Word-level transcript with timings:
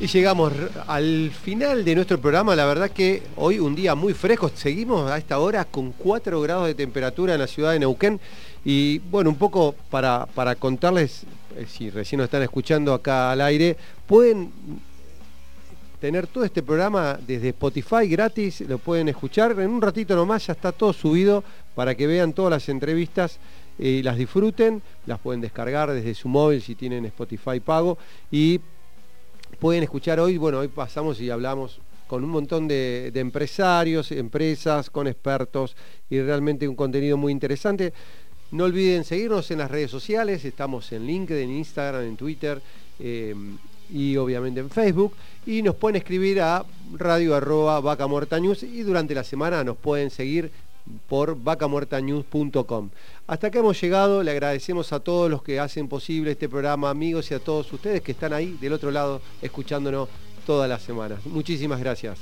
Y 0.00 0.06
llegamos 0.06 0.52
al 0.86 1.32
final 1.32 1.84
de 1.84 1.96
nuestro 1.96 2.20
programa. 2.20 2.54
La 2.54 2.66
verdad 2.66 2.88
que 2.88 3.20
hoy 3.34 3.58
un 3.58 3.74
día 3.74 3.96
muy 3.96 4.14
fresco. 4.14 4.48
Seguimos 4.54 5.10
a 5.10 5.18
esta 5.18 5.40
hora 5.40 5.64
con 5.64 5.90
4 5.90 6.40
grados 6.40 6.68
de 6.68 6.76
temperatura 6.76 7.34
en 7.34 7.40
la 7.40 7.48
ciudad 7.48 7.72
de 7.72 7.80
Neuquén. 7.80 8.20
Y 8.64 9.00
bueno, 9.00 9.30
un 9.30 9.36
poco 9.36 9.74
para, 9.90 10.26
para 10.36 10.54
contarles, 10.54 11.24
eh, 11.56 11.66
si 11.68 11.90
recién 11.90 12.18
nos 12.18 12.26
están 12.26 12.42
escuchando 12.42 12.94
acá 12.94 13.32
al 13.32 13.40
aire, 13.40 13.76
pueden 14.06 14.52
tener 16.00 16.28
todo 16.28 16.44
este 16.44 16.62
programa 16.62 17.18
desde 17.26 17.48
Spotify 17.48 18.06
gratis, 18.06 18.60
lo 18.60 18.78
pueden 18.78 19.08
escuchar. 19.08 19.50
En 19.58 19.68
un 19.68 19.82
ratito 19.82 20.14
nomás 20.14 20.46
ya 20.46 20.52
está 20.52 20.70
todo 20.70 20.92
subido 20.92 21.42
para 21.74 21.96
que 21.96 22.06
vean 22.06 22.34
todas 22.34 22.52
las 22.52 22.68
entrevistas 22.68 23.40
y 23.80 24.04
las 24.04 24.16
disfruten. 24.16 24.80
Las 25.06 25.18
pueden 25.18 25.40
descargar 25.40 25.90
desde 25.90 26.14
su 26.14 26.28
móvil 26.28 26.62
si 26.62 26.76
tienen 26.76 27.04
Spotify 27.06 27.58
pago. 27.58 27.98
Y 28.30 28.60
pueden 29.58 29.82
escuchar 29.82 30.20
hoy, 30.20 30.36
bueno, 30.36 30.58
hoy 30.58 30.68
pasamos 30.68 31.20
y 31.20 31.30
hablamos 31.30 31.80
con 32.06 32.24
un 32.24 32.30
montón 32.30 32.66
de, 32.66 33.12
empresarios, 33.14 34.10
empresas, 34.12 34.90
con 34.90 35.06
expertos 35.06 35.76
y 36.08 36.20
realmente 36.20 36.66
un 36.66 36.74
contenido 36.74 37.16
muy 37.16 37.32
interesante. 37.32 37.92
No 38.50 38.64
olviden 38.64 39.04
seguirnos 39.04 39.50
en 39.50 39.58
las 39.58 39.70
redes 39.70 39.90
sociales, 39.90 40.44
estamos 40.44 40.90
en 40.92 41.06
LinkedIn, 41.06 41.50
en 41.50 41.56
Instagram, 41.58 42.02
en 42.04 42.16
Twitter 42.16 42.62
eh, 42.98 43.34
y 43.90 44.16
obviamente 44.16 44.60
en 44.60 44.70
Facebook. 44.70 45.14
Y 45.44 45.62
nos 45.62 45.74
pueden 45.74 45.96
escribir 45.96 46.40
a 46.40 46.64
radio 46.96 47.34
arroba 47.34 47.78
vaca 47.80 48.06
muerta 48.06 48.40
news 48.40 48.62
y 48.62 48.82
durante 48.82 49.14
la 49.14 49.22
semana 49.22 49.62
nos 49.62 49.76
pueden 49.76 50.10
seguir 50.10 50.50
por 51.08 51.40
vacamuertanews.com. 51.42 52.90
Hasta 53.26 53.46
acá 53.48 53.58
hemos 53.58 53.80
llegado, 53.80 54.22
le 54.22 54.30
agradecemos 54.30 54.92
a 54.92 55.00
todos 55.00 55.30
los 55.30 55.42
que 55.42 55.60
hacen 55.60 55.88
posible 55.88 56.32
este 56.32 56.48
programa, 56.48 56.90
amigos, 56.90 57.30
y 57.30 57.34
a 57.34 57.40
todos 57.40 57.72
ustedes 57.72 58.02
que 58.02 58.12
están 58.12 58.32
ahí 58.32 58.56
del 58.60 58.72
otro 58.72 58.90
lado 58.90 59.20
escuchándonos 59.42 60.08
todas 60.46 60.68
las 60.68 60.82
semanas. 60.82 61.24
Muchísimas 61.26 61.80
gracias. 61.80 62.18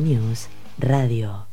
News 0.00 0.48
Radio. 0.78 1.49